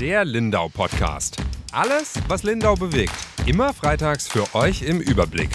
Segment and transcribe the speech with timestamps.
[0.00, 1.38] Der Lindau Podcast.
[1.72, 3.12] Alles, was Lindau bewegt.
[3.46, 5.50] Immer freitags für euch im Überblick.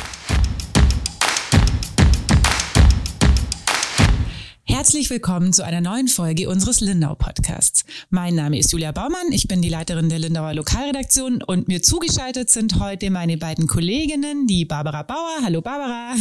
[4.64, 7.86] Herzlich willkommen zu einer neuen Folge unseres Lindau Podcasts.
[8.10, 12.50] Mein Name ist Julia Baumann, ich bin die Leiterin der Lindauer Lokalredaktion und mir zugeschaltet
[12.50, 15.38] sind heute meine beiden Kolleginnen, die Barbara Bauer.
[15.41, 16.16] Hallo Barbara.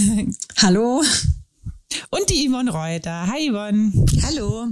[0.59, 1.03] Hallo.
[2.11, 3.27] Und die Yvonne Reuter.
[3.27, 3.93] Hi Yvonne.
[4.23, 4.69] Hallo.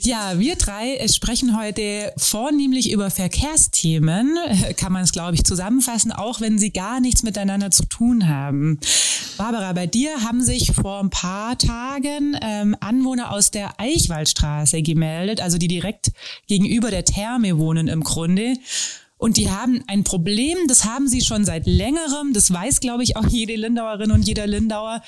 [0.00, 4.36] Ja, wir drei sprechen heute vornehmlich über Verkehrsthemen,
[4.76, 8.78] kann man es, glaube ich, zusammenfassen, auch wenn sie gar nichts miteinander zu tun haben.
[9.36, 15.40] Barbara, bei dir haben sich vor ein paar Tagen ähm, Anwohner aus der Eichwaldstraße gemeldet,
[15.40, 16.12] also die direkt
[16.46, 18.54] gegenüber der Therme wohnen im Grunde.
[19.16, 23.16] Und die haben ein Problem, das haben sie schon seit längerem, das weiß, glaube ich,
[23.16, 25.02] auch jede Lindauerin und jeder Lindauer.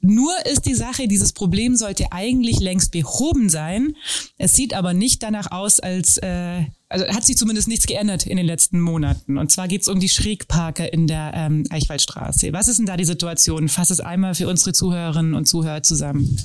[0.00, 3.96] Nur ist die Sache, dieses Problem sollte eigentlich längst behoben sein.
[4.36, 8.36] Es sieht aber nicht danach aus, als äh, also hat sich zumindest nichts geändert in
[8.36, 9.38] den letzten Monaten.
[9.38, 12.52] Und zwar geht es um die Schrägparker in der ähm, Eichwaldstraße.
[12.52, 13.68] Was ist denn da die Situation?
[13.68, 16.38] Fass es einmal für unsere Zuhörerinnen und Zuhörer zusammen.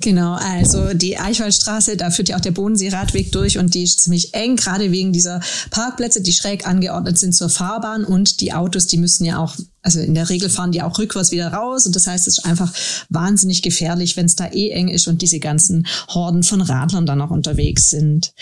[0.00, 4.32] Genau, also die Eichwaldstraße, da führt ja auch der Bodenseeradweg durch und die ist ziemlich
[4.32, 8.98] eng, gerade wegen dieser Parkplätze, die schräg angeordnet sind zur Fahrbahn und die Autos, die
[8.98, 12.06] müssen ja auch, also in der Regel fahren die auch rückwärts wieder raus und das
[12.06, 12.72] heißt, es ist einfach
[13.08, 17.20] wahnsinnig gefährlich, wenn es da eh eng ist und diese ganzen Horden von Radlern dann
[17.20, 18.32] auch unterwegs sind.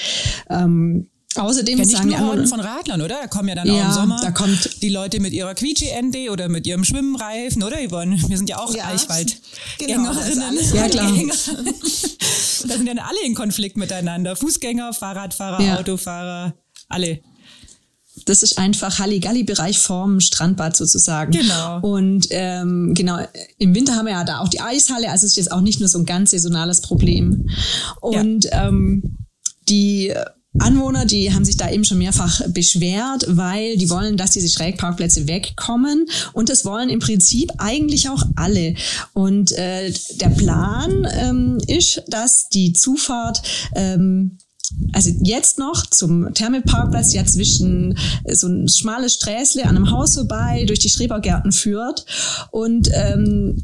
[0.51, 3.21] Ähm, Außerdem ja, nicht sagen nur Horden von Radlern, oder?
[3.23, 6.31] Da kommen ja dann ja, auch im Sommer da kommt die Leute mit ihrer Quietsche-Ente
[6.31, 8.17] oder mit ihrem Schwimmreifen, oder Yvonne?
[8.29, 10.59] Wir sind ja auch ja, Eichwald-Gängerinnen.
[10.59, 11.13] Genau, ja, klar.
[12.69, 14.37] da sind ja alle in Konflikt miteinander.
[14.37, 15.79] Fußgänger, Fahrradfahrer, ja.
[15.79, 16.55] Autofahrer,
[16.89, 17.21] alle.
[18.25, 21.33] Das ist einfach Halligalli-Bereich vorm Strandbad sozusagen.
[21.33, 21.81] Genau.
[21.81, 23.19] Und ähm, genau,
[23.59, 25.81] im Winter haben wir ja da auch die Eishalle, also es ist jetzt auch nicht
[25.81, 27.49] nur so ein ganz saisonales Problem.
[28.01, 29.19] Und ähm,
[29.69, 30.15] die
[30.59, 35.29] Anwohner, die haben sich da eben schon mehrfach beschwert, weil die wollen, dass diese Schrägparkplätze
[35.29, 36.07] wegkommen.
[36.33, 38.75] Und das wollen im Prinzip eigentlich auch alle.
[39.13, 43.43] Und äh, der Plan ähm, ist, dass die Zufahrt
[43.75, 44.39] ähm,
[44.93, 50.15] also jetzt noch zum Thermelparkplatz, ja zwischen äh, so ein schmales Sträßle an einem Haus
[50.15, 52.05] vorbei, durch die Schrebergärten führt.
[52.51, 53.57] Und ähm,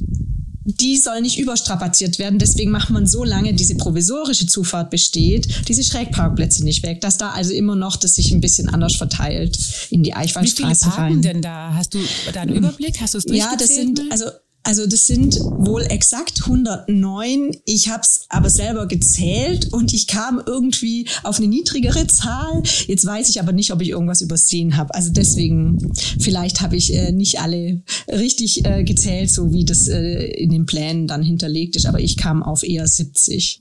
[0.64, 2.38] die soll nicht überstrapaziert werden.
[2.38, 7.30] Deswegen macht man so lange diese provisorische Zufahrt besteht, diese Schrägparkplätze nicht weg, dass da
[7.30, 9.58] also immer noch das sich ein bisschen anders verteilt
[9.90, 11.22] in die Eichwaldstraße Wie viele parken rein.
[11.22, 11.74] denn da?
[11.74, 11.98] Hast du
[12.32, 13.00] da einen Überblick?
[13.00, 14.26] Hast du es Ja, das sind also
[14.64, 17.56] also das sind wohl exakt 109.
[17.64, 22.62] Ich habe es aber selber gezählt und ich kam irgendwie auf eine niedrigere Zahl.
[22.86, 24.94] Jetzt weiß ich aber nicht, ob ich irgendwas übersehen habe.
[24.94, 30.26] Also deswegen, vielleicht habe ich äh, nicht alle richtig äh, gezählt, so wie das äh,
[30.26, 31.86] in den Plänen dann hinterlegt ist.
[31.86, 33.60] Aber ich kam auf eher 70.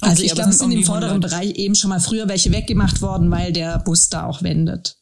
[0.00, 1.30] Also Okay, ich aber glaube, es sind im vorderen 100.
[1.30, 4.96] Bereich eben schon mal früher welche weggemacht worden, weil der Bus da auch wendet.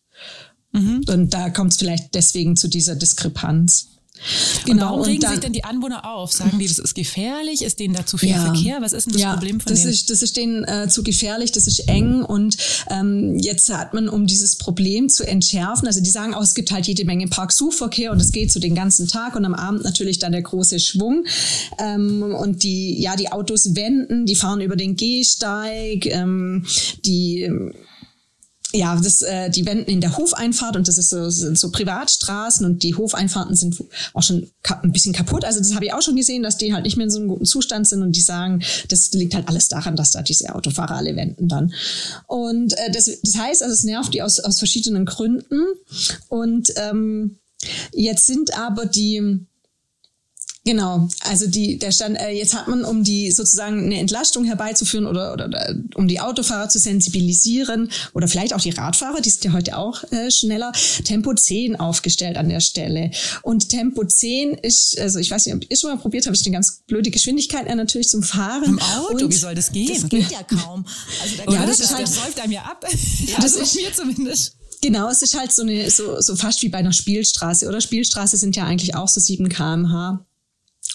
[0.73, 1.03] Mhm.
[1.09, 3.87] Und da kommt es vielleicht deswegen zu dieser Diskrepanz.
[4.65, 4.73] Genau.
[4.73, 6.33] Und warum und regen dann- sich denn die Anwohner auf?
[6.33, 7.63] Sagen die, das ist gefährlich?
[7.63, 8.45] Ist denen da zu viel Ja.
[8.45, 8.79] Verkehr?
[8.81, 9.93] Was ist denn das ja, Problem von das denen?
[9.93, 12.57] Ist, das ist denen äh, zu gefährlich, das ist eng und
[12.91, 16.71] ähm, jetzt hat man, um dieses Problem zu entschärfen, also die sagen auch, es gibt
[16.71, 20.19] halt jede Menge Park-Suchverkehr und es geht so den ganzen Tag und am Abend natürlich
[20.19, 21.25] dann der große Schwung
[21.79, 26.67] ähm, und die, ja, die Autos wenden, die fahren über den Gehsteig, ähm,
[27.05, 27.51] die
[28.73, 32.65] ja, das, äh, die wenden in der Hofeinfahrt und das ist so, sind so Privatstraßen
[32.65, 33.83] und die Hofeinfahrten sind
[34.15, 34.49] auch schon
[34.83, 35.45] ein bisschen kaputt.
[35.45, 37.29] Also das habe ich auch schon gesehen, dass die halt nicht mehr in so einem
[37.29, 40.97] guten Zustand sind und die sagen, das liegt halt alles daran, dass da diese Autofahrer
[40.97, 41.73] alle wenden dann.
[42.27, 45.65] Und äh, das, das heißt, also es nervt die aus, aus verschiedenen Gründen.
[46.29, 47.39] Und ähm,
[47.93, 49.47] jetzt sind aber die
[50.65, 55.07] Genau, also die, der Stand, äh, jetzt hat man, um die sozusagen eine Entlastung herbeizuführen
[55.07, 59.45] oder, oder, oder um die Autofahrer zu sensibilisieren oder vielleicht auch die Radfahrer, die sind
[59.45, 60.73] ja heute auch äh, schneller,
[61.05, 63.11] Tempo 10 aufgestellt an der Stelle.
[63.43, 66.45] Und Tempo 10 ist, also ich weiß nicht, ob ihr schon mal probiert habt, ist
[66.47, 68.65] eine ganz blöde Geschwindigkeit äh, natürlich zum Fahren.
[68.65, 69.89] Im Auto, Und wie soll das gehen?
[69.99, 70.85] Das geht ja kaum.
[71.23, 71.53] Also da?
[71.55, 72.85] Ja, das, das ist halt- das läuft einem ja ab.
[73.27, 74.57] Ja, das das ist- ist mir zumindest.
[74.83, 77.67] Genau, es ist halt so eine, so, so fast wie bei einer Spielstraße.
[77.69, 80.27] Oder Spielstraße sind ja eigentlich auch so 7 kmh.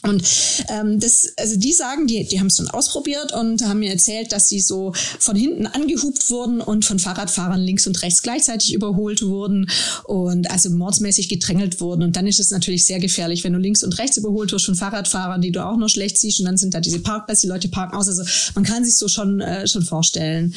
[0.08, 0.24] Und
[0.70, 4.32] ähm, das, also die sagen, die, die haben es dann ausprobiert und haben mir erzählt,
[4.32, 9.22] dass sie so von hinten angehupt wurden und von Fahrradfahrern links und rechts gleichzeitig überholt
[9.24, 9.70] wurden
[10.06, 12.04] und also mordsmäßig gedrängelt wurden.
[12.04, 14.76] Und dann ist es natürlich sehr gefährlich, wenn du links und rechts überholt wirst von
[14.76, 16.40] Fahrradfahrern, die du auch noch schlecht siehst.
[16.40, 18.08] Und dann sind da diese Parkplätze, die Leute parken aus.
[18.08, 18.24] Also
[18.56, 20.54] man kann sich so schon, äh, schon vorstellen.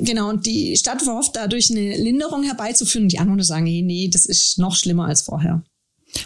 [0.00, 3.08] Genau, und die Stadt verhofft dadurch eine Linderung herbeizuführen.
[3.08, 5.62] Die Anwohner sagen, nee, nee, das ist noch schlimmer als vorher.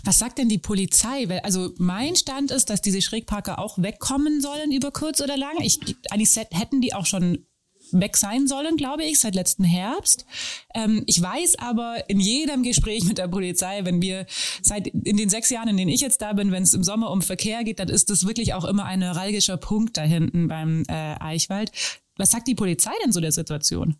[0.05, 1.26] Was sagt denn die Polizei?
[1.43, 5.61] Also mein Stand ist, dass diese Schrägparker auch wegkommen sollen über kurz oder lang.
[5.62, 5.81] Ich,
[6.11, 7.46] eigentlich hätten die auch schon
[7.93, 10.26] weg sein sollen, glaube ich, seit letzten Herbst.
[10.75, 14.26] Ähm, ich weiß aber in jedem Gespräch mit der Polizei, wenn wir
[14.62, 17.11] seit in den sechs Jahren, in denen ich jetzt da bin, wenn es im Sommer
[17.11, 20.85] um Verkehr geht, dann ist das wirklich auch immer ein neuralgischer Punkt da hinten beim
[20.88, 21.73] äh, Eichwald.
[22.17, 23.96] Was sagt die Polizei denn so der Situation?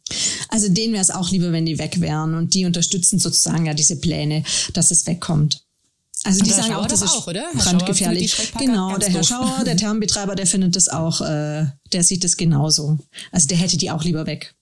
[0.49, 3.75] Also denen wäre es auch lieber, wenn die weg wären und die unterstützen sozusagen ja
[3.75, 4.43] diese Pläne,
[4.73, 5.68] dass es wegkommt.
[6.29, 7.47] Also die sagen Schauer auch, das ist auch, oder?
[7.55, 8.37] brandgefährlich.
[8.59, 12.99] Genau, der Herr Schauer, der Thermenbetreiber, der findet das auch, äh, der sieht das genauso.
[13.33, 14.55] Also der hätte die auch lieber weg.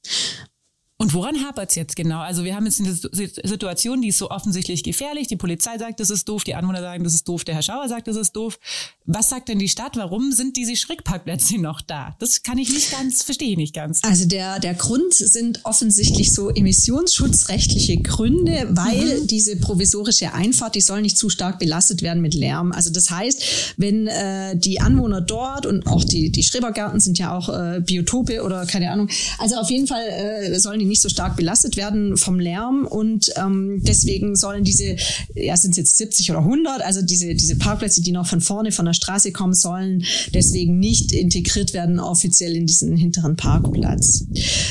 [0.98, 2.20] Und woran hapert es jetzt genau?
[2.20, 5.28] Also wir haben jetzt eine Situation, die ist so offensichtlich gefährlich.
[5.28, 7.87] Die Polizei sagt, das ist doof, die Anwohner sagen, das ist doof, der Herr Schauer
[7.88, 8.58] sagt, das ist doof.
[9.04, 9.98] Was sagt denn die Stadt?
[9.98, 12.16] Warum sind diese Schreckparkplätze noch da?
[12.19, 14.00] Das kann ich nicht ganz, verstehe ich nicht ganz.
[14.04, 19.26] Also der, der Grund sind offensichtlich so emissionsschutzrechtliche Gründe, weil mhm.
[19.26, 22.72] diese provisorische Einfahrt, die soll nicht zu stark belastet werden mit Lärm.
[22.72, 27.37] Also das heißt, wenn äh, die Anwohner dort und auch die, die Schrebergärten sind ja
[27.37, 29.10] auch äh, Biotope oder keine Ahnung.
[29.38, 33.30] Also auf jeden Fall äh, sollen die nicht so stark belastet werden vom Lärm und
[33.36, 34.96] ähm, deswegen sollen diese,
[35.34, 38.72] ja sind es jetzt 70 oder 100, also diese, diese Parkplätze, die noch von vorne
[38.72, 40.04] von der Straße kommen, sollen
[40.34, 44.24] deswegen nicht integriert werden offiziell in diesen hinteren Parkplatz.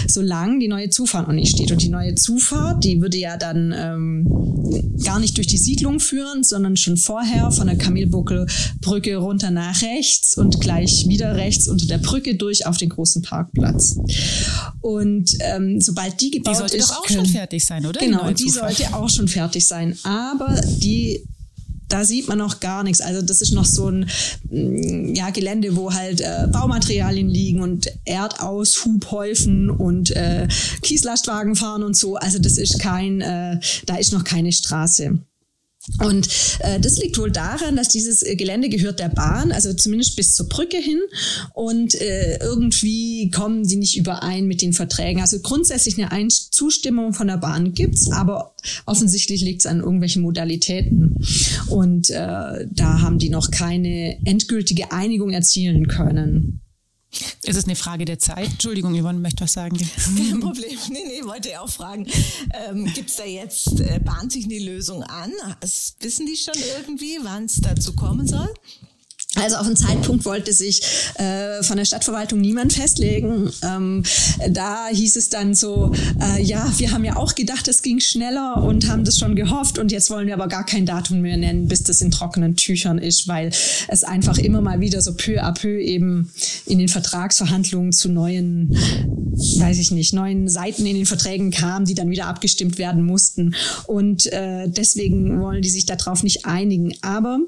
[0.07, 3.73] Solange die neue Zufahrt noch nicht steht und die neue Zufahrt, die würde ja dann
[3.75, 9.81] ähm, gar nicht durch die Siedlung führen, sondern schon vorher von der Kamelbuckelbrücke runter nach
[9.81, 13.97] rechts und gleich wieder rechts unter der Brücke durch auf den großen Parkplatz.
[14.81, 16.57] Und ähm, sobald sobald die gebaut ist.
[16.57, 17.99] Die sollte ist, doch auch können, schon fertig sein, oder?
[17.99, 19.97] Genau, die, die sollte auch schon fertig sein.
[20.03, 21.23] Aber die
[21.87, 22.99] da sieht man noch gar nichts.
[22.99, 24.09] Also das ist noch so ein
[24.49, 30.47] mm, ja, Gelände, wo halt äh, Baumaterialien liegen und Erdaushubhäufen und äh,
[30.81, 32.15] Kieslastwagen fahren und so.
[32.15, 35.19] Also das ist kein, äh, da ist noch keine Straße.
[36.03, 36.27] Und
[36.59, 40.33] äh, das liegt wohl daran, dass dieses äh, Gelände gehört der Bahn, also zumindest bis
[40.33, 40.99] zur Brücke hin.
[41.53, 45.21] Und äh, irgendwie kommen die nicht überein mit den Verträgen.
[45.21, 48.55] Also grundsätzlich eine Ein Zustimmung von der Bahn gibt's, aber
[48.85, 51.15] offensichtlich liegt's an irgendwelchen Modalitäten.
[51.67, 56.61] Und äh, da haben die noch keine endgültige Einigung erzielen können.
[57.43, 58.47] Ist es eine Frage der Zeit?
[58.47, 59.77] Entschuldigung, Yvonne möchte was sagen.
[60.17, 60.77] Kein Problem.
[60.89, 62.07] Nee, nee, wollte ich auch fragen.
[62.67, 65.31] Ähm, Gibt es da jetzt, äh, bahnt sich eine Lösung an?
[65.59, 68.53] Das wissen die schon irgendwie, wann es dazu kommen soll?
[69.35, 70.81] Also auf einen Zeitpunkt wollte sich
[71.15, 73.51] äh, von der Stadtverwaltung niemand festlegen.
[73.63, 74.03] Ähm,
[74.49, 75.91] da hieß es dann so,
[76.21, 79.77] äh, ja, wir haben ja auch gedacht, es ging schneller und haben das schon gehofft
[79.77, 82.97] und jetzt wollen wir aber gar kein Datum mehr nennen, bis das in trockenen Tüchern
[82.97, 83.51] ist, weil
[83.87, 86.31] es einfach immer mal wieder so peu à peu eben
[86.65, 88.75] in den Vertragsverhandlungen zu neuen,
[89.35, 93.55] weiß ich nicht, neuen Seiten in den Verträgen kam, die dann wieder abgestimmt werden mussten.
[93.85, 96.93] Und äh, deswegen wollen die sich darauf nicht einigen.
[97.01, 97.39] Aber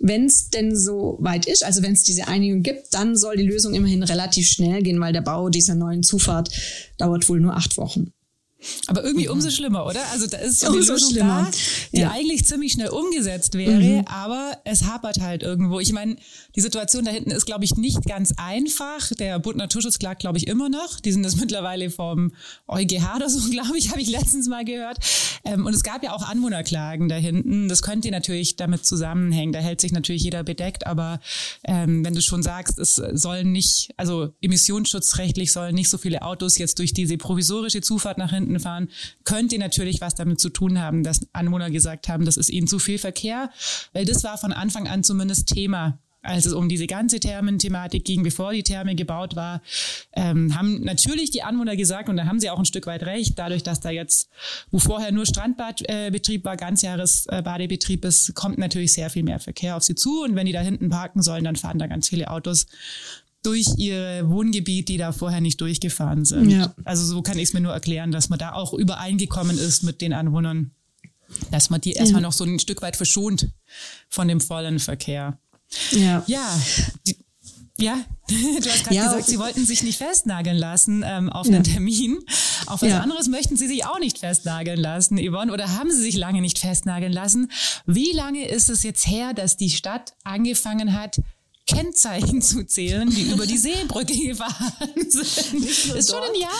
[0.00, 3.46] wenn es denn so weit ist, also wenn es diese Einigung gibt, dann soll die
[3.46, 6.50] Lösung immerhin relativ schnell gehen, weil der Bau dieser neuen Zufahrt
[6.98, 8.12] dauert wohl nur acht Wochen.
[8.86, 10.00] Aber irgendwie umso schlimmer, oder?
[10.12, 11.50] Also da ist so eine Lösung schlimmer.
[11.50, 11.58] da,
[11.92, 12.10] die ja.
[12.10, 14.04] eigentlich ziemlich schnell umgesetzt wäre, mhm.
[14.06, 15.80] aber es hapert halt irgendwo.
[15.80, 16.16] Ich meine,
[16.56, 19.10] die Situation da hinten ist, glaube ich, nicht ganz einfach.
[19.18, 21.00] Der Bund Naturschutz klagt, glaube ich, immer noch.
[21.00, 22.32] Die sind das mittlerweile vom
[22.68, 24.98] EuGH oder so, glaube ich, habe ich letztens mal gehört.
[25.44, 27.68] Ähm, und es gab ja auch Anwohnerklagen da hinten.
[27.68, 29.52] Das könnte natürlich damit zusammenhängen.
[29.52, 31.20] Da hält sich natürlich jeder bedeckt, aber
[31.64, 36.58] ähm, wenn du schon sagst, es sollen nicht, also emissionsschutzrechtlich sollen nicht so viele Autos
[36.58, 38.88] jetzt durch diese provisorische Zufahrt nach hinten Stunden fahren,
[39.24, 42.78] könnte natürlich was damit zu tun haben, dass Anwohner gesagt haben, das ist ihnen zu
[42.78, 43.50] viel Verkehr,
[43.92, 45.98] weil das war von Anfang an zumindest Thema.
[46.26, 49.60] Als es um diese ganze Thermenthematik ging, bevor die Therme gebaut war,
[50.14, 53.38] ähm, haben natürlich die Anwohner gesagt, und da haben sie auch ein Stück weit recht,
[53.38, 54.30] dadurch, dass da jetzt,
[54.70, 59.82] wo vorher nur Strandbadbetrieb äh, war, Ganzjahresbadebetrieb ist, kommt natürlich sehr viel mehr Verkehr auf
[59.82, 60.22] sie zu.
[60.22, 62.68] Und wenn die da hinten parken sollen, dann fahren da ganz viele Autos
[63.44, 66.50] durch ihr Wohngebiet, die da vorher nicht durchgefahren sind.
[66.50, 66.74] Ja.
[66.84, 70.00] Also so kann ich es mir nur erklären, dass man da auch übereingekommen ist mit
[70.00, 70.70] den Anwohnern,
[71.50, 73.50] dass man die erstmal noch so ein Stück weit verschont
[74.08, 75.38] von dem vollen Verkehr.
[75.92, 76.22] Ja.
[76.26, 76.60] Ja.
[77.06, 77.16] Die,
[77.76, 81.64] ja, du hast gerade ja, gesagt, Sie wollten sich nicht festnageln lassen ähm, auf einen
[81.64, 82.18] Termin.
[82.66, 83.00] Auf was ja.
[83.00, 86.58] anderes möchten Sie sich auch nicht festnageln lassen, Yvonne, oder haben Sie sich lange nicht
[86.58, 87.50] festnageln lassen?
[87.84, 91.20] Wie lange ist es jetzt her, dass die Stadt angefangen hat,
[91.66, 94.72] Kennzeichen zu zählen, die über die Seebrücke gefahren
[95.08, 95.64] sind.
[95.64, 96.52] Ist schon ein Jahr?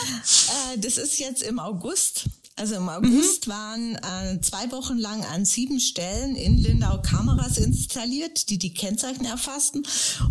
[0.73, 2.25] Äh, das ist jetzt im August.
[2.57, 3.51] Also im August mhm.
[3.51, 9.25] waren äh, zwei Wochen lang an sieben Stellen in Lindau Kameras installiert, die die Kennzeichen
[9.25, 9.83] erfassten,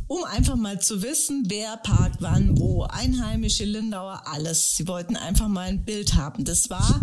[0.08, 4.78] um einfach mal zu wissen, wer parkt wann, wo, Einheimische, Lindauer, alles.
[4.78, 6.46] Sie wollten einfach mal ein Bild haben.
[6.46, 7.02] Das war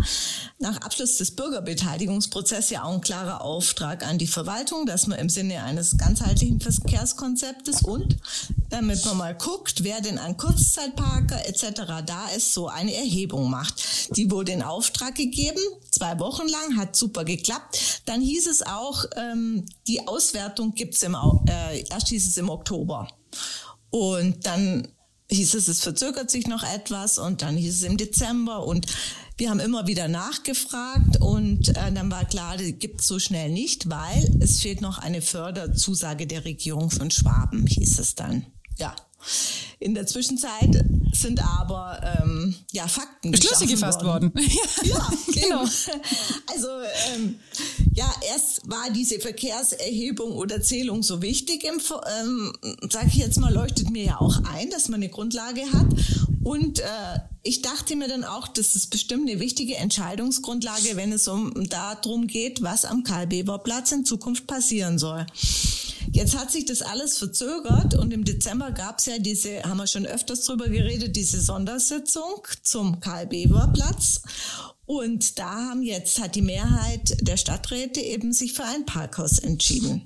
[0.57, 5.29] nach Abschluss des Bürgerbeteiligungsprozesses ja auch ein klarer Auftrag an die Verwaltung, dass man im
[5.29, 8.17] Sinne eines ganzheitlichen Verkehrskonzeptes und
[8.69, 12.03] damit man mal guckt, wer denn an Kurzzeitparker etc.
[12.07, 14.17] da ist, so eine Erhebung macht.
[14.17, 18.01] Die wurde in Auftrag gegeben, zwei Wochen lang, hat super geklappt.
[18.05, 21.15] Dann hieß es auch, ähm, die Auswertung gibt's im,
[21.47, 23.07] äh, erst hieß es im Oktober.
[23.89, 24.87] Und dann
[25.29, 28.85] hieß es, es verzögert sich noch etwas und dann hieß es im Dezember und
[29.37, 33.49] wir haben immer wieder nachgefragt und äh, dann war klar, die gibt es so schnell
[33.49, 38.45] nicht, weil es fehlt noch eine Förderzusage der Regierung von Schwaben, hieß es dann
[38.81, 38.95] ja.
[39.79, 44.33] In der Zwischenzeit sind aber ähm, ja Fakten Beschlüsse gefasst worden.
[44.33, 44.51] worden.
[44.83, 45.63] ja, genau.
[46.51, 46.67] Also
[47.13, 47.35] ähm,
[47.93, 51.63] ja, erst war diese Verkehrserhebung oder Zählung so wichtig.
[51.63, 52.53] Ähm,
[52.89, 55.87] sag ich jetzt mal, leuchtet mir ja auch ein, dass man eine Grundlage hat.
[56.43, 61.27] Und äh, ich dachte mir dann auch, das ist bestimmt eine wichtige Entscheidungsgrundlage, wenn es
[61.27, 65.25] um darum geht, was am Karl-Beber-Platz in Zukunft passieren soll.
[66.11, 69.87] Jetzt hat sich das alles verzögert und im Dezember gab es ja diese, haben wir
[69.87, 74.21] schon öfters drüber geredet, diese Sondersitzung zum Karl-Beber-Platz.
[74.85, 80.05] Und da haben jetzt, hat die Mehrheit der Stadträte eben sich für ein Parkhaus entschieden.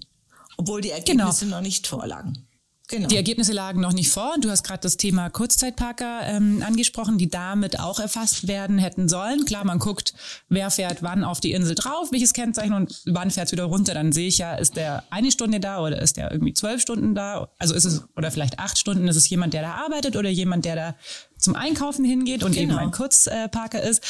[0.58, 1.58] Obwohl die Ergebnisse genau.
[1.58, 2.45] noch nicht vorlagen.
[2.88, 3.08] Genau.
[3.08, 4.36] Die Ergebnisse lagen noch nicht vor.
[4.40, 9.46] Du hast gerade das Thema Kurzzeitparker ähm, angesprochen, die damit auch erfasst werden hätten sollen.
[9.46, 10.14] Klar, man guckt,
[10.50, 13.96] wer fährt wann auf die Insel drauf, welches Kennzeichen und wann fährt es wieder runter.
[13.96, 17.16] Dann sehe ich ja, ist der eine Stunde da oder ist der irgendwie zwölf Stunden
[17.16, 17.50] da?
[17.58, 20.66] Also ist es, oder vielleicht acht Stunden, ist es jemand, der da arbeitet oder jemand,
[20.66, 20.96] der da
[21.40, 22.74] zum Einkaufen hingeht und genau.
[22.74, 24.04] eben ein Kurzparker ist.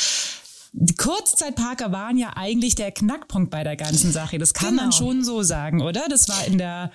[0.74, 4.38] Die Kurzzeitparker waren ja eigentlich der Knackpunkt bei der ganzen Sache.
[4.38, 4.84] Das kann genau.
[4.84, 6.04] man schon so sagen, oder?
[6.10, 6.92] Das war in der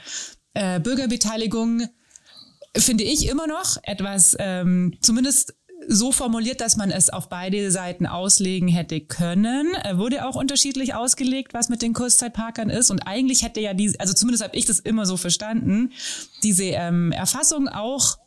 [0.55, 1.89] äh, Bürgerbeteiligung
[2.77, 5.55] finde ich immer noch etwas, ähm, zumindest
[5.89, 9.73] so formuliert, dass man es auf beide Seiten auslegen hätte können.
[9.83, 12.91] Er wurde auch unterschiedlich ausgelegt, was mit den Kurzzeitparkern ist.
[12.91, 15.93] Und eigentlich hätte ja diese, also zumindest habe ich das immer so verstanden,
[16.43, 18.19] diese ähm, Erfassung auch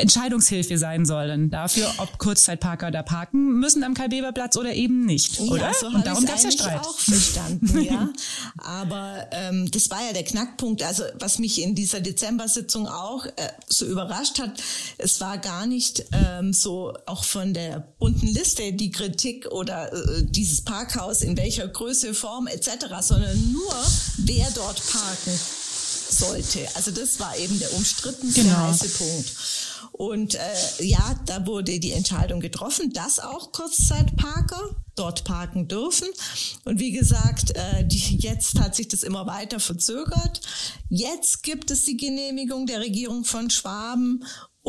[0.00, 5.44] Entscheidungshilfe sein sollen dafür, ob Kurzzeitparker da parken müssen am Karl-Beber-Platz oder eben nicht, ja,
[5.46, 5.72] oder?
[5.78, 6.80] So Und darum gab es ja Streit.
[6.80, 8.08] auch verstanden, ja.
[8.58, 10.82] Aber ähm, das war ja der Knackpunkt.
[10.82, 13.30] Also was mich in dieser Dezember-Sitzung auch äh,
[13.68, 14.62] so überrascht hat,
[14.98, 20.22] es war gar nicht ähm, so auch von der bunten Liste die Kritik oder äh,
[20.24, 23.74] dieses Parkhaus in welcher Größe, Form etc., sondern nur
[24.18, 25.38] wer dort parken
[26.10, 26.66] sollte.
[26.74, 28.68] Also das war eben der umstrittenste genau.
[28.68, 29.32] heiße Punkt.
[30.00, 30.38] Und äh,
[30.82, 36.08] ja, da wurde die Entscheidung getroffen, dass auch Kurzzeitparker dort parken dürfen.
[36.64, 40.40] Und wie gesagt, äh, die, jetzt hat sich das immer weiter verzögert.
[40.88, 44.24] Jetzt gibt es die Genehmigung der Regierung von Schwaben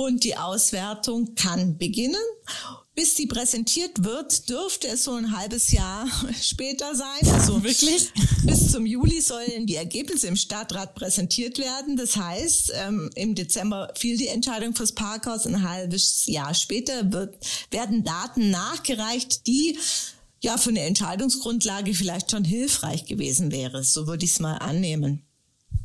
[0.05, 2.15] und die Auswertung kann beginnen.
[2.93, 6.07] Bis die präsentiert wird, dürfte es so ein halbes Jahr
[6.41, 7.31] später sein.
[7.33, 8.11] Also wirklich?
[8.43, 11.95] Bis zum Juli sollen die Ergebnisse im Stadtrat präsentiert werden.
[11.95, 15.45] Das heißt, ähm, im Dezember fiel die Entscheidung fürs Parkhaus.
[15.45, 17.37] Ein halbes Jahr später wird,
[17.69, 19.77] werden Daten nachgereicht, die
[20.41, 23.83] ja für eine Entscheidungsgrundlage vielleicht schon hilfreich gewesen wäre.
[23.83, 25.25] So würde ich es mal annehmen.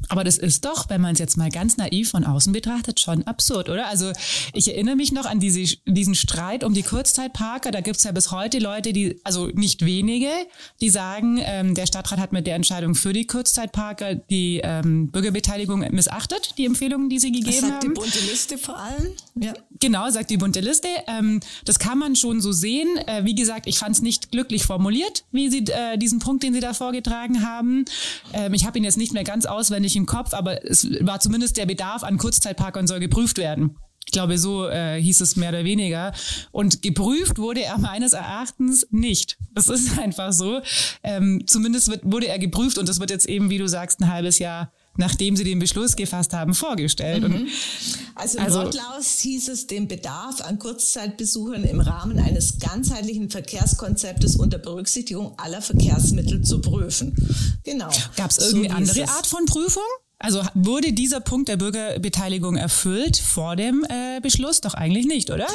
[0.09, 3.25] Aber das ist doch, wenn man es jetzt mal ganz naiv von außen betrachtet, schon
[3.25, 3.89] absurd, oder?
[3.89, 4.13] Also
[4.53, 7.71] ich erinnere mich noch an diese, diesen Streit um die Kurzzeitparker.
[7.71, 10.31] Da gibt's ja bis heute Leute, die, also nicht wenige,
[10.81, 15.81] die sagen, ähm, der Stadtrat hat mit der Entscheidung für die Kurzzeitparker die ähm, Bürgerbeteiligung
[15.91, 17.95] missachtet, die Empfehlungen, die sie gegeben das sagt haben.
[17.95, 19.09] die bunte Liste vor allem.
[19.41, 19.55] Ja.
[19.81, 20.89] Genau, sagt die bunte Liste.
[21.09, 22.97] Ähm, das kann man schon so sehen.
[23.07, 26.55] Äh, wie gesagt, ich fand es nicht glücklich formuliert, wie sie äh, diesen Punkt, den
[26.55, 27.85] sie da vorgetragen haben.
[28.33, 31.57] Ähm, ich habe ihn jetzt nicht mehr ganz auswendig im Kopf, aber es war zumindest
[31.57, 33.77] der Bedarf an Kurzzeitparkern soll geprüft werden.
[34.07, 36.13] Ich glaube, so äh, hieß es mehr oder weniger.
[36.53, 39.37] Und geprüft wurde er meines Erachtens nicht.
[39.53, 40.63] Das ist einfach so.
[41.03, 44.11] Ähm, zumindest wird, wurde er geprüft und das wird jetzt eben, wie du sagst, ein
[44.11, 47.27] halbes Jahr nachdem sie den Beschluss gefasst haben, vorgestellt.
[47.27, 47.35] Mhm.
[47.35, 47.49] Und
[48.15, 54.59] also, also Wortlaus hieß es, den Bedarf an Kurzzeitbesuchern im Rahmen eines ganzheitlichen Verkehrskonzeptes unter
[54.59, 57.15] Berücksichtigung aller Verkehrsmittel zu prüfen.
[57.65, 57.91] Genau.
[58.17, 59.83] Gab es irgendeine so andere Art von Prüfung?
[60.19, 64.63] Also wurde dieser Punkt der Bürgerbeteiligung erfüllt vor dem äh, Beschluss?
[64.63, 65.47] Doch eigentlich nicht, oder?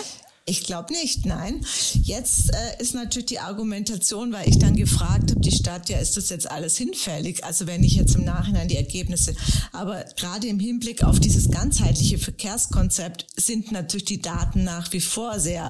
[0.46, 1.64] Ich glaube nicht, nein.
[2.02, 6.18] Jetzt äh, ist natürlich die Argumentation, weil ich dann gefragt habe, die Stadt, ja, ist
[6.18, 7.44] das jetzt alles hinfällig?
[7.44, 9.36] Also wenn ich jetzt im Nachhinein die Ergebnisse,
[9.72, 15.40] aber gerade im Hinblick auf dieses ganzheitliche Verkehrskonzept sind natürlich die Daten nach wie vor
[15.40, 15.70] sehr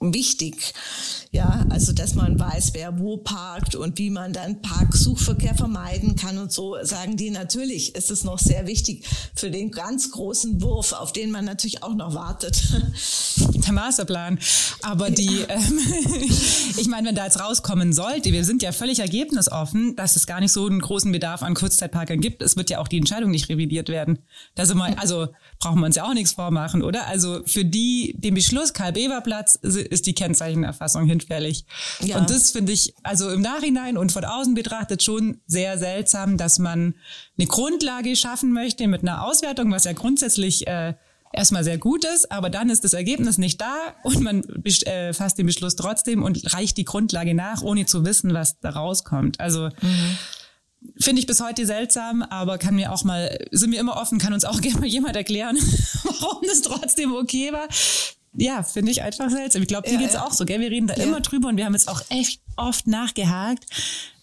[0.00, 0.74] wichtig.
[1.30, 6.38] Ja, also dass man weiß, wer wo parkt und wie man dann Parksuchverkehr vermeiden kann
[6.38, 10.92] und so sagen die natürlich ist es noch sehr wichtig für den ganz großen Wurf,
[10.92, 12.62] auf den man natürlich auch noch wartet.
[13.66, 14.38] der Masterplan.
[14.82, 15.78] Aber die, ähm,
[16.76, 20.40] ich meine, wenn da jetzt rauskommen sollte, wir sind ja völlig ergebnisoffen, dass es gar
[20.40, 22.42] nicht so einen großen Bedarf an Kurzzeitparkern gibt.
[22.42, 24.18] Es wird ja auch die Entscheidung nicht revidiert werden.
[24.54, 27.06] Da sind wir, also brauchen wir uns ja auch nichts vormachen, oder?
[27.06, 31.64] Also für die, den Beschluss Karl-Bever-Platz ist die Kennzeichenerfassung hinfällig.
[32.00, 32.18] Ja.
[32.18, 36.58] Und das finde ich, also im Nachhinein und von außen betrachtet schon sehr seltsam, dass
[36.58, 36.94] man
[37.38, 40.94] eine Grundlage schaffen möchte mit einer Auswertung, was ja grundsätzlich äh,
[41.32, 45.38] erstmal sehr gut ist, aber dann ist das Ergebnis nicht da und man äh, fasst
[45.38, 49.40] den Beschluss trotzdem und reicht die Grundlage nach, ohne zu wissen, was da rauskommt.
[49.40, 50.18] Also mhm.
[50.98, 54.32] Finde ich bis heute seltsam, aber kann mir auch mal, sind mir immer offen, kann
[54.32, 55.56] uns auch gerne mal jemand erklären,
[56.04, 57.68] warum das trotzdem okay war.
[58.38, 59.62] Ja, finde ich einfach seltsam.
[59.62, 60.24] Ich glaube, dir ja, geht's ja.
[60.24, 60.60] auch so, gell?
[60.60, 61.04] Wir reden da ja.
[61.04, 63.64] immer drüber und wir haben jetzt auch echt oft nachgehakt.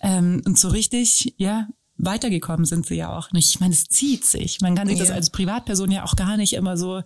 [0.01, 1.67] Ähm, und so richtig, ja,
[1.97, 3.49] weitergekommen sind sie ja auch nicht.
[3.49, 4.61] Ich meine, es zieht sich.
[4.61, 7.01] Man kann sich das als Privatperson ja auch gar nicht immer so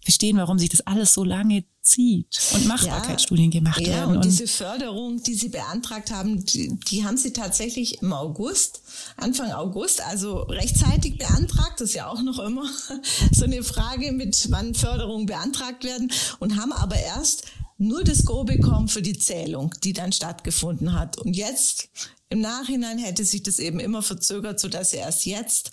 [0.00, 4.10] verstehen, warum sich das alles so lange zieht und Machbarkeitsstudien ja, gemacht ja, werden.
[4.10, 8.82] Und, und diese Förderung, die Sie beantragt haben, die, die, haben Sie tatsächlich im August,
[9.16, 11.80] Anfang August, also rechtzeitig beantragt.
[11.80, 12.68] Das ist ja auch noch immer
[13.32, 17.44] so eine Frage, mit wann Förderungen beantragt werden und haben aber erst
[17.78, 21.18] nur das Go bekommen für die Zählung, die dann stattgefunden hat.
[21.18, 21.88] Und jetzt
[22.28, 25.70] im Nachhinein hätte sich das eben immer verzögert, so dass sie erst jetzt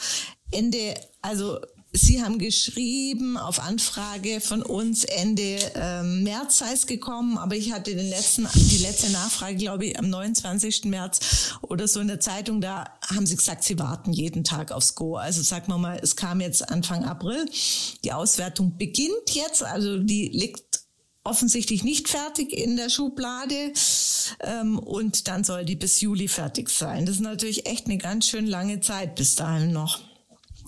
[0.52, 1.60] Ende, also
[1.96, 7.72] Sie haben geschrieben auf Anfrage von uns Ende ähm, März sei es gekommen, aber ich
[7.72, 10.86] hatte den letzten, die letzte Nachfrage, glaube ich, am 29.
[10.86, 14.96] März oder so in der Zeitung, da haben sie gesagt, sie warten jeden Tag aufs
[14.96, 15.18] Go.
[15.18, 17.46] Also sagen wir mal, es kam jetzt Anfang April.
[18.04, 20.82] Die Auswertung beginnt jetzt, also die liegt
[21.24, 23.72] offensichtlich nicht fertig in der Schublade
[24.40, 27.06] ähm, und dann soll die bis Juli fertig sein.
[27.06, 30.13] Das ist natürlich echt eine ganz schön lange Zeit bis dahin noch.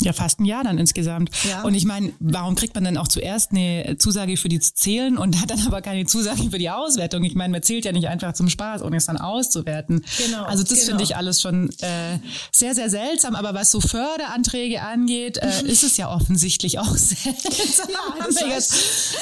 [0.02, 1.30] Ja, fast ein Jahr dann insgesamt.
[1.50, 1.64] Ja.
[1.64, 5.40] Und ich meine, warum kriegt man dann auch zuerst eine Zusage für die Zählen und
[5.40, 7.24] hat dann aber keine Zusage für die Auswertung?
[7.24, 10.06] Ich meine, man zählt ja nicht einfach zum Spaß, ohne es dann auszuwerten.
[10.18, 10.44] Genau.
[10.44, 10.86] Also das genau.
[10.86, 12.20] finde ich alles schon äh,
[12.52, 13.36] sehr, sehr seltsam.
[13.36, 17.90] Aber was so Förderanträge angeht, äh, ist es ja offensichtlich auch seltsam.
[17.90, 19.16] Ja, das weiß,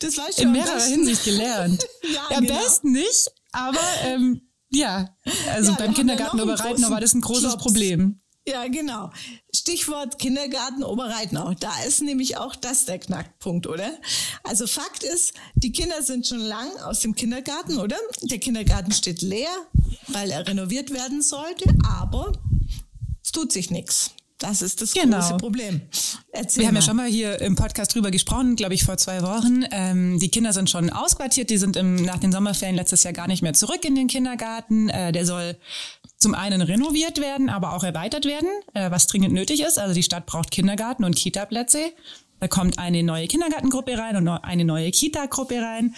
[0.00, 1.84] das weiß in mehrerer Hinsicht gelernt.
[2.14, 2.58] ja, Am genau.
[2.58, 5.16] besten nicht, aber ähm, ja,
[5.52, 7.62] also ja, beim Kindergarten Oberreitner war das ein großes Klops.
[7.62, 8.20] Problem.
[8.48, 9.10] Ja, genau.
[9.54, 11.54] Stichwort Kindergarten Oberreitnau.
[11.60, 13.98] Da ist nämlich auch das der Knackpunkt, oder?
[14.42, 17.96] Also Fakt ist, die Kinder sind schon lang aus dem Kindergarten, oder?
[18.22, 19.50] Der Kindergarten steht leer,
[20.08, 22.32] weil er renoviert werden sollte, aber
[23.22, 24.10] es tut sich nichts.
[24.40, 25.18] Das ist das genau.
[25.18, 25.82] große Problem.
[26.32, 29.22] Erzähl Wir haben ja schon mal hier im Podcast drüber gesprochen, glaube ich, vor zwei
[29.22, 29.64] Wochen.
[29.70, 33.28] Ähm, die Kinder sind schon ausquartiert, die sind im, nach den Sommerferien letztes Jahr gar
[33.28, 34.88] nicht mehr zurück in den Kindergarten.
[34.88, 35.56] Äh, der soll
[36.16, 39.78] zum einen renoviert werden, aber auch erweitert werden, äh, was dringend nötig ist.
[39.78, 41.92] Also die Stadt braucht Kindergarten und Kita-Plätze.
[42.40, 45.94] Da kommt eine neue Kindergartengruppe rein und eine neue Kita-Gruppe rein.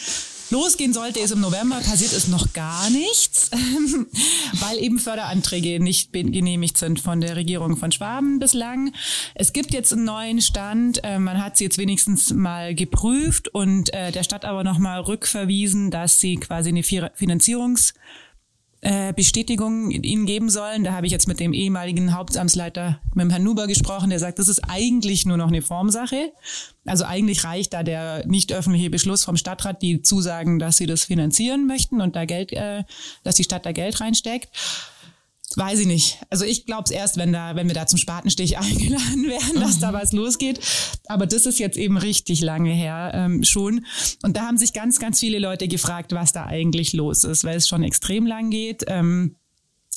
[0.52, 3.50] Losgehen sollte es im November, passiert ist noch gar nichts,
[4.60, 8.92] weil eben Förderanträge nicht genehmigt sind von der Regierung von Schwaben bislang.
[9.34, 13.94] Es gibt jetzt einen neuen Stand, äh, man hat sie jetzt wenigstens mal geprüft und
[13.94, 17.94] äh, der Stadt aber nochmal rückverwiesen, dass sie quasi eine Finanzierungs-
[18.82, 20.82] äh, Bestätigung ihnen geben sollen.
[20.82, 24.40] Da habe ich jetzt mit dem ehemaligen Hauptamtsleiter, mit dem Herrn Nuber gesprochen, der sagt,
[24.40, 26.32] das ist eigentlich nur noch eine Formsache.
[26.84, 31.04] Also eigentlich reicht da der nicht öffentliche Beschluss vom Stadtrat, die zusagen, dass sie das
[31.04, 32.82] finanzieren möchten und da Geld, äh,
[33.22, 34.48] dass die Stadt da Geld reinsteckt.
[35.56, 36.18] Weiß ich nicht.
[36.30, 39.76] Also ich glaube es erst, wenn da, wenn wir da zum Spatenstich eingeladen werden, dass
[39.76, 39.80] mhm.
[39.80, 40.60] da was losgeht.
[41.06, 43.84] Aber das ist jetzt eben richtig lange her ähm, schon.
[44.22, 47.56] Und da haben sich ganz, ganz viele Leute gefragt, was da eigentlich los ist, weil
[47.56, 48.84] es schon extrem lang geht.
[48.86, 49.36] Ähm,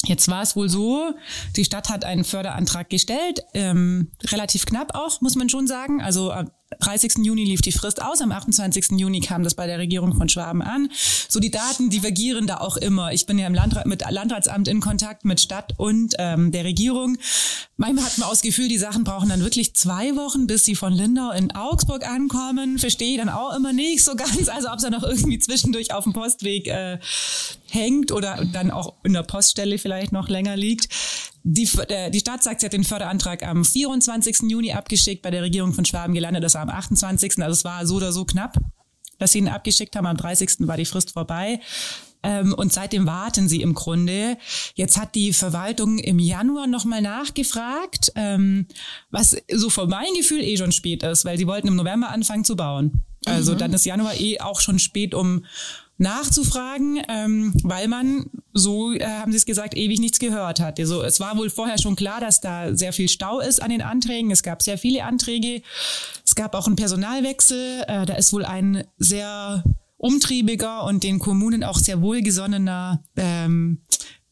[0.03, 1.15] Jetzt war es wohl so,
[1.55, 6.01] die Stadt hat einen Förderantrag gestellt, ähm, relativ knapp auch, muss man schon sagen.
[6.01, 6.31] Also
[6.79, 7.23] 30.
[7.23, 8.91] Juni lief die Frist aus, am 28.
[8.91, 10.89] Juni kam das bei der Regierung von Schwaben an.
[11.29, 13.13] So die Daten divergieren da auch immer.
[13.13, 17.17] Ich bin ja im Landrat, mit Landratsamt in Kontakt mit Stadt und ähm, der Regierung.
[17.77, 20.75] Manchmal hat man auch das Gefühl, die Sachen brauchen dann wirklich zwei Wochen, bis sie
[20.75, 22.79] von Lindau in Augsburg ankommen.
[22.79, 24.47] Verstehe ich dann auch immer nicht so ganz.
[24.47, 26.99] Also ob dann noch irgendwie zwischendurch auf dem Postweg äh,
[27.69, 30.89] hängt oder dann auch in der Poststelle vielleicht noch länger liegt.
[31.43, 34.49] Die, äh, die Stadt sagt, sie hat den Förderantrag am 24.
[34.49, 37.43] Juni abgeschickt, bei der Regierung von Schwaben gelandet, das war am 28.
[37.43, 38.57] Also es war so oder so knapp,
[39.19, 40.07] dass sie ihn abgeschickt haben.
[40.07, 40.67] Am 30.
[40.67, 41.59] war die Frist vorbei.
[42.25, 44.37] Ähm, und seitdem warten sie im Grunde.
[44.73, 48.65] Jetzt hat die Verwaltung im Januar nochmal nachgefragt, ähm,
[49.11, 52.43] was so vor meinem Gefühl eh schon spät ist, weil sie wollten im November anfangen
[52.43, 53.03] zu bauen.
[53.25, 53.57] Also mhm.
[53.59, 55.45] dann ist Januar eh auch schon spät, um
[55.97, 60.79] nachzufragen, ähm, weil man, so äh, haben sie es gesagt, ewig nichts gehört hat.
[60.79, 63.81] Also es war wohl vorher schon klar, dass da sehr viel Stau ist an den
[63.81, 64.31] Anträgen.
[64.31, 65.61] Es gab sehr viele Anträge.
[66.25, 67.83] Es gab auch einen Personalwechsel.
[67.87, 69.63] Äh, da ist wohl ein sehr
[69.97, 73.79] umtriebiger und den Kommunen auch sehr wohlgesonnener ähm,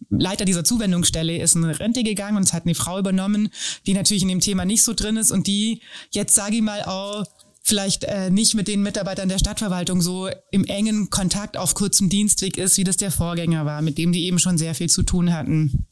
[0.09, 3.49] Leiter dieser Zuwendungsstelle ist in Rente gegangen und es hat eine Frau übernommen,
[3.87, 6.83] die natürlich in dem Thema nicht so drin ist und die jetzt, sage ich mal,
[6.83, 7.25] auch
[7.63, 12.57] vielleicht äh, nicht mit den Mitarbeitern der Stadtverwaltung so im engen Kontakt auf kurzem Dienstweg
[12.57, 15.33] ist, wie das der Vorgänger war, mit dem die eben schon sehr viel zu tun
[15.33, 15.87] hatten.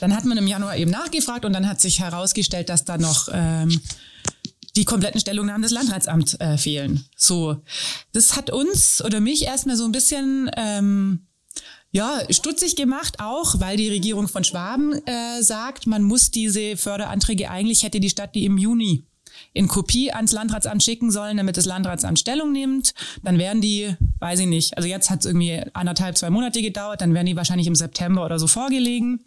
[0.00, 3.28] Dann hat man im Januar eben nachgefragt und dann hat sich herausgestellt, dass da noch
[3.30, 3.80] ähm,
[4.74, 7.04] die kompletten Stellungnahmen des Landratsamts äh, fehlen.
[7.16, 7.62] So,
[8.12, 11.26] das hat uns oder mich erstmal so ein bisschen ähm,
[11.90, 17.50] ja, stutzig gemacht auch, weil die Regierung von Schwaben äh, sagt, man muss diese Förderanträge
[17.50, 19.04] eigentlich hätte die Stadt die im Juni
[19.52, 22.94] in Kopie ans Landratsamt schicken sollen, damit das Landratsamt Stellung nimmt.
[23.22, 27.00] Dann wären die, weiß ich nicht, also jetzt hat es irgendwie anderthalb, zwei Monate gedauert,
[27.00, 29.24] dann wären die wahrscheinlich im September oder so vorgelegen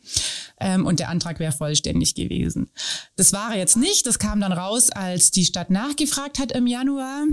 [0.60, 2.70] ähm, und der Antrag wäre vollständig gewesen.
[3.16, 7.24] Das war jetzt nicht, das kam dann raus, als die Stadt nachgefragt hat im Januar.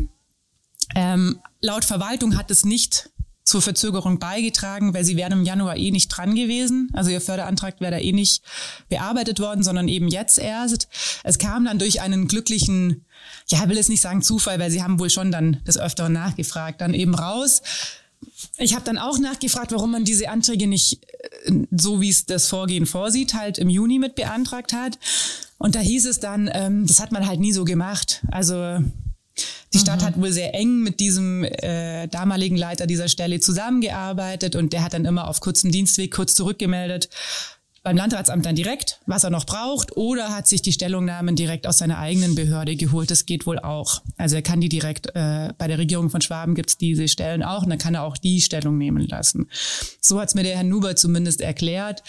[0.95, 3.11] Ähm, laut Verwaltung hat es nicht
[3.45, 6.89] zur Verzögerung beigetragen, weil sie wären im Januar eh nicht dran gewesen.
[6.93, 8.43] Also ihr Förderantrag wäre da eh nicht
[8.89, 10.89] bearbeitet worden, sondern eben jetzt erst.
[11.25, 13.05] Es kam dann durch einen glücklichen,
[13.49, 16.81] ja, will es nicht sagen Zufall, weil sie haben wohl schon dann des Öfteren nachgefragt,
[16.81, 17.63] dann eben raus.
[18.59, 21.05] Ich habe dann auch nachgefragt, warum man diese Anträge nicht
[21.45, 24.99] äh, so, wie es das Vorgehen vorsieht, halt im Juni mit beantragt hat.
[25.59, 28.23] Und da hieß es dann, ähm, das hat man halt nie so gemacht.
[28.31, 28.79] Also
[29.73, 30.05] die Stadt mhm.
[30.05, 34.95] hat wohl sehr eng mit diesem äh, damaligen Leiter dieser Stelle zusammengearbeitet und der hat
[34.95, 37.09] dann immer auf kurzem Dienstweg kurz zurückgemeldet
[37.83, 41.79] beim Landratsamt dann direkt, was er noch braucht, oder hat sich die Stellungnahmen direkt aus
[41.79, 43.11] seiner eigenen Behörde geholt.
[43.11, 44.03] Das geht wohl auch.
[44.16, 47.64] Also er kann die direkt, äh, bei der Regierung von Schwaben gibt's diese Stellen auch
[47.64, 49.49] und dann kann er auch die Stellung nehmen lassen.
[50.01, 52.03] So hat's mir der Herr Nuber zumindest erklärt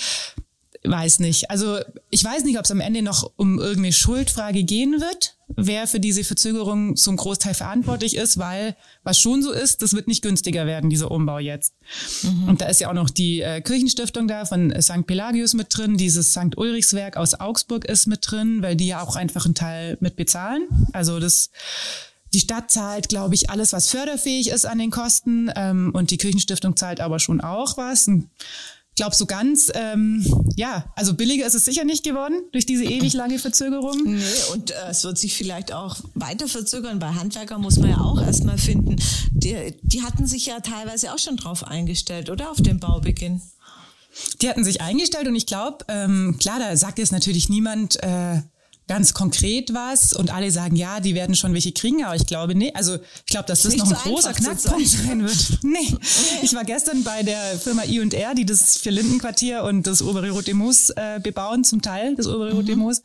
[0.86, 1.50] weiß nicht.
[1.50, 5.88] Also ich weiß nicht, ob es am Ende noch um irgendeine Schuldfrage gehen wird, wer
[5.88, 10.22] für diese Verzögerung zum Großteil verantwortlich ist, weil was schon so ist, das wird nicht
[10.22, 11.74] günstiger werden, dieser Umbau jetzt.
[12.24, 12.50] Mhm.
[12.50, 15.08] Und da ist ja auch noch die äh, Kirchenstiftung da von St.
[15.08, 16.58] Pelagius mit drin, dieses St.
[16.58, 20.67] Ulrichswerk aus Augsburg ist mit drin, weil die ja auch einfach einen Teil mit bezahlen.
[20.91, 21.50] Also das
[22.34, 26.17] die Stadt zahlt, glaube ich, alles, was förderfähig ist an den Kosten ähm, und die
[26.17, 28.08] Kirchenstiftung zahlt aber schon auch was.
[28.08, 28.30] Und
[28.95, 30.25] glaube so ganz, ähm,
[30.56, 33.97] ja, also billiger ist es sicher nicht geworden durch diese ewig lange Verzögerung.
[34.03, 34.21] Nee,
[34.53, 36.99] und äh, es wird sich vielleicht auch weiter verzögern.
[36.99, 38.95] Bei Handwerkern muss man ja auch erstmal finden.
[39.32, 42.51] Die, die hatten sich ja teilweise auch schon drauf eingestellt, oder?
[42.51, 43.41] Auf den Baubeginn.
[44.41, 48.41] Die hatten sich eingestellt und ich glaube, ähm, klar, da sagt jetzt natürlich niemand, äh,
[48.88, 52.56] ganz konkret was und alle sagen, ja, die werden schon welche kriegen, aber ich glaube
[52.56, 55.34] nee, also ich glaube, dass das noch ein so großer Knackpunkt sein wird.
[55.63, 55.96] Nee.
[56.41, 60.54] Ich war gestern bei der Firma I&R, die das für Lindenquartier und das obere Rote
[60.54, 62.82] Moos äh, bebauen, zum Teil das obere Rote mhm.
[62.82, 63.02] Moos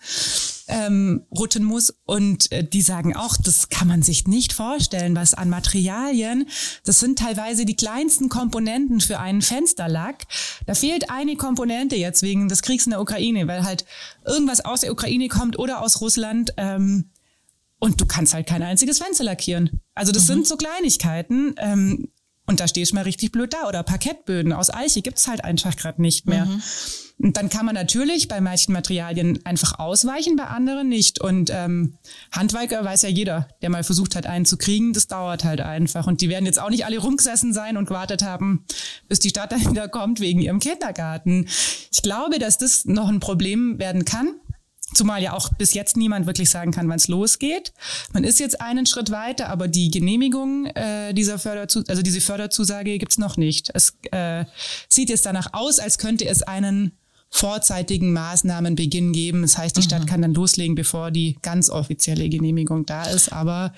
[0.68, 1.94] ähm, rutten muss.
[2.04, 6.48] Und äh, die sagen auch, das kann man sich nicht vorstellen, was an Materialien,
[6.84, 10.26] das sind teilweise die kleinsten Komponenten für einen Fensterlack.
[10.66, 13.84] Da fehlt eine Komponente jetzt wegen des Kriegs in der Ukraine, weil halt
[14.26, 16.52] irgendwas aus der Ukraine kommt oder aus Russland.
[16.56, 17.10] Ähm,
[17.80, 19.80] und du kannst halt kein einziges Fenster lackieren.
[19.94, 20.26] Also das mhm.
[20.26, 21.54] sind so Kleinigkeiten.
[21.58, 22.08] Ähm,
[22.48, 23.68] und da stehst du mal richtig blöd da.
[23.68, 26.46] Oder Parkettböden aus Eiche gibt's halt einfach gerade nicht mehr.
[26.46, 26.62] Mhm.
[27.20, 31.20] Und dann kann man natürlich bei manchen Materialien einfach ausweichen, bei anderen nicht.
[31.20, 31.98] Und ähm,
[32.32, 36.06] Handwerker weiß ja jeder, der mal versucht hat, einen zu kriegen, das dauert halt einfach.
[36.06, 38.64] Und die werden jetzt auch nicht alle rumgesessen sein und gewartet haben,
[39.08, 41.48] bis die Stadt dann wieder kommt wegen ihrem Kindergarten.
[41.92, 44.36] Ich glaube, dass das noch ein Problem werden kann.
[44.94, 47.72] Zumal ja auch bis jetzt niemand wirklich sagen kann, wann es losgeht.
[48.12, 52.98] Man ist jetzt einen Schritt weiter, aber die Genehmigung äh, dieser Förderzu also diese Förderzusage
[52.98, 53.70] gibt's noch nicht.
[53.74, 54.44] Es äh,
[54.88, 56.92] sieht jetzt danach aus, als könnte es einen
[57.30, 59.42] vorzeitigen Maßnahmenbeginn geben.
[59.42, 60.06] Das heißt, die Stadt mhm.
[60.06, 63.32] kann dann loslegen, bevor die ganz offizielle Genehmigung da ist.
[63.32, 63.74] Aber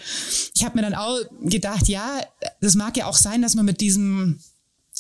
[0.55, 2.21] ich habe mir dann auch gedacht, ja,
[2.61, 4.39] das mag ja auch sein, dass man mit diesem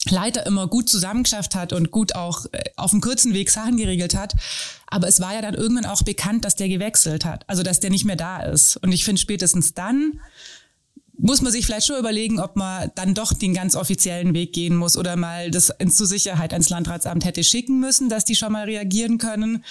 [0.08, 4.14] Leiter immer gut zusammengeschafft hat und gut auch äh, auf dem kurzen Weg Sachen geregelt
[4.14, 4.34] hat.
[4.86, 7.44] Aber es war ja dann irgendwann auch bekannt, dass der gewechselt hat.
[7.48, 8.76] Also, dass der nicht mehr da ist.
[8.78, 10.20] Und ich finde spätestens dann
[11.22, 14.74] muss man sich vielleicht schon überlegen, ob man dann doch den ganz offiziellen Weg gehen
[14.74, 18.64] muss oder mal das zur Sicherheit ans Landratsamt hätte schicken müssen, dass die schon mal
[18.64, 19.64] reagieren können.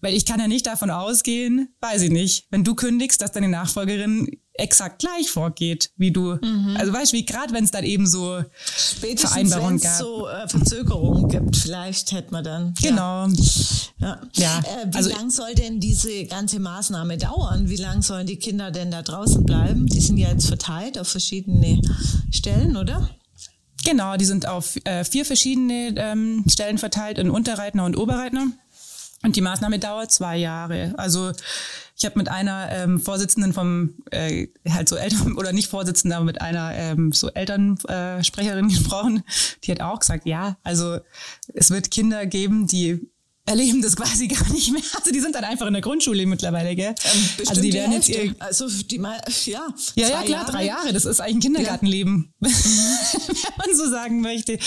[0.00, 3.48] Weil ich kann ja nicht davon ausgehen, weiß ich nicht, wenn du kündigst, dass deine
[3.48, 6.36] Nachfolgerin exakt gleich vorgeht, wie du.
[6.42, 6.76] Mhm.
[6.78, 9.98] Also weißt du, wie gerade wenn es dann eben so Spätestens Vereinbarungen gab.
[9.98, 12.74] so äh, Verzögerungen gibt, vielleicht hätte man dann.
[12.82, 13.26] Genau.
[13.26, 13.32] Ja.
[13.98, 14.20] ja.
[14.34, 14.58] ja.
[14.60, 17.68] Äh, wie also, lang soll denn diese ganze Maßnahme dauern?
[17.68, 19.86] Wie lang sollen die Kinder denn da draußen bleiben?
[19.86, 21.80] Die sind ja jetzt verteilt auf verschiedene
[22.30, 23.08] Stellen, oder?
[23.84, 28.48] Genau, die sind auf äh, vier verschiedene ähm, Stellen verteilt in Unterreitner und Oberreitner.
[29.22, 30.94] Und die Maßnahme dauert zwei Jahre.
[30.96, 31.32] Also
[31.98, 36.24] ich habe mit einer ähm, Vorsitzenden vom, äh, halt so Eltern, oder nicht Vorsitzende, aber
[36.24, 39.24] mit einer ähm, so Elternsprecherin gesprochen,
[39.64, 40.98] die hat auch gesagt, ja, also
[41.54, 43.10] es wird Kinder geben, die
[43.48, 44.82] erleben das quasi gar nicht mehr.
[44.94, 46.94] Also die sind dann einfach in der Grundschule mittlerweile, gell?
[47.04, 49.66] Ähm, also die werden jetzt ihr, also die mal, ja.
[49.94, 50.52] Ja, ja, klar, Jahre.
[50.52, 50.92] drei Jahre.
[50.92, 52.48] Das ist eigentlich ein Kindergartenleben, ja.
[52.50, 54.58] wenn man so sagen möchte.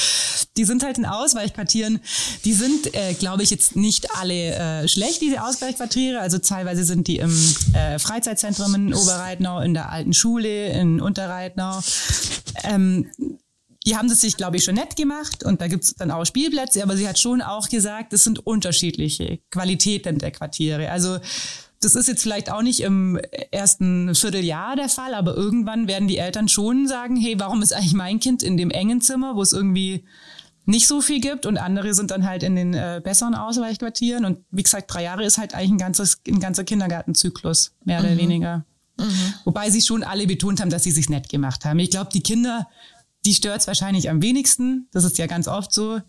[0.58, 2.00] Die sind halt in Ausweichquartieren.
[2.44, 4.34] Die sind, äh, glaube ich, jetzt nicht alle
[4.84, 6.20] äh, schlecht, diese Ausweichquartiere.
[6.20, 7.32] Also teilweise sind die im
[7.74, 11.80] äh, Freizeitzentrum in Oberreitnau, in der alten Schule, in Unterreitnau.
[12.64, 13.08] Ähm,
[13.86, 16.84] die haben das sich, glaube ich, schon nett gemacht und da gibt's dann auch Spielplätze,
[16.84, 20.92] aber sie hat schon auch gesagt, es sind unterschiedliche Qualitäten der Quartiere.
[20.92, 21.18] Also
[21.82, 26.18] das ist jetzt vielleicht auch nicht im ersten Vierteljahr der Fall, aber irgendwann werden die
[26.18, 29.52] Eltern schon sagen, hey, warum ist eigentlich mein Kind in dem engen Zimmer, wo es
[29.52, 30.06] irgendwie
[30.66, 34.46] nicht so viel gibt und andere sind dann halt in den äh, besseren Ausweichquartieren und
[34.52, 38.06] wie gesagt, drei Jahre ist halt eigentlich ein, ganzes, ein ganzer Kindergartenzyklus, mehr mhm.
[38.06, 38.66] oder weniger.
[39.00, 39.34] Mhm.
[39.46, 41.80] Wobei sie schon alle betont haben, dass sie sich nett gemacht haben.
[41.80, 42.68] Ich glaube, die Kinder
[43.26, 44.88] die stört es wahrscheinlich am wenigsten.
[44.92, 46.02] Das ist ja ganz oft so.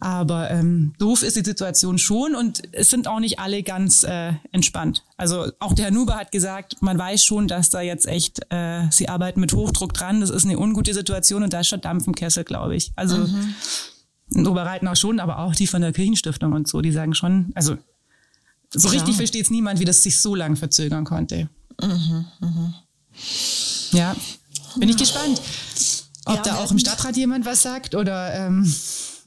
[0.00, 4.34] Aber ähm, doof ist die Situation schon und es sind auch nicht alle ganz äh,
[4.52, 5.04] entspannt.
[5.16, 8.86] Also auch der Herr Nuber hat gesagt, man weiß schon, dass da jetzt echt, äh,
[8.92, 12.06] sie arbeiten mit Hochdruck dran, das ist eine ungute Situation und da ist schon Dampf
[12.06, 12.92] im Kessel, glaube ich.
[12.94, 13.54] Also mhm.
[14.34, 17.50] in Oberreiten auch schon, aber auch die von der Kirchenstiftung und so, die sagen schon,
[17.56, 17.76] also
[18.72, 21.48] so richtig versteht es niemand, wie das sich so lang verzögern konnte.
[21.82, 22.74] Mhm, mh.
[23.92, 24.14] Ja,
[24.76, 25.40] bin ich gespannt.
[26.28, 28.70] Ob ja, da auch im Stadtrat jemand was sagt oder ähm,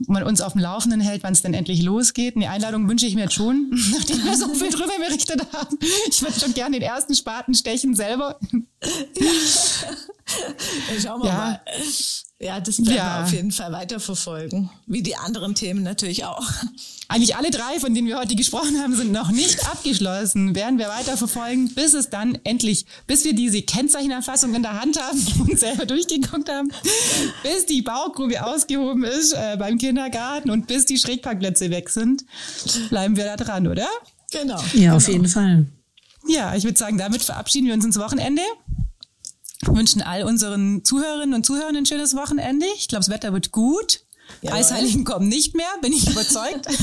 [0.08, 2.36] man uns auf dem Laufenden hält, wann es denn endlich losgeht.
[2.36, 5.80] Eine Einladung wünsche ich mir jetzt schon, nachdem wir so viel drüber berichtet haben.
[6.08, 8.40] Ich würde schon gerne den ersten Spaten stechen selber.
[9.20, 9.28] Ja.
[11.02, 11.36] Schauen wir ja.
[11.36, 11.62] mal.
[12.42, 13.20] Ja, das werden ja.
[13.20, 14.72] wir auf jeden Fall weiterverfolgen.
[14.88, 16.44] Wie die anderen Themen natürlich auch.
[17.08, 20.56] Eigentlich alle drei, von denen wir heute gesprochen haben, sind noch nicht abgeschlossen.
[20.56, 25.20] Werden wir weiterverfolgen, bis es dann endlich, bis wir diese Kennzeichenerfassung in der Hand haben
[25.42, 26.72] und selber durchgeguckt haben,
[27.44, 32.26] bis die Baugrube ausgehoben ist äh, beim Kindergarten und bis die Schrägparkplätze weg sind,
[32.90, 33.88] bleiben wir da dran, oder?
[34.32, 34.58] Genau.
[34.58, 34.96] Ja, genau.
[34.96, 35.68] auf jeden Fall.
[36.28, 38.42] Ja, ich würde sagen, damit verabschieden wir uns ins Wochenende
[39.68, 42.66] wünschen all unseren Zuhörerinnen und Zuhörern ein schönes Wochenende.
[42.78, 44.06] Ich glaube, das Wetter wird gut.
[44.42, 44.60] Jawohl.
[44.60, 46.66] Eisheiligen kommen nicht mehr, bin ich überzeugt.
[46.66, 46.76] das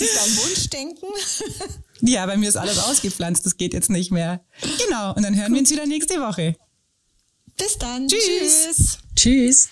[0.00, 1.08] ist dein Wunschdenken.
[2.00, 4.44] Ja, bei mir ist alles ausgepflanzt, das geht jetzt nicht mehr.
[4.84, 5.54] Genau, und dann hören Gut.
[5.54, 6.56] wir uns wieder nächste Woche.
[7.56, 8.08] Bis dann.
[8.08, 8.98] Tschüss.
[9.14, 9.68] Tschüss.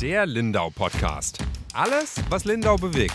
[0.00, 1.38] Der Lindau Podcast.
[1.72, 3.14] Alles, was Lindau bewegt.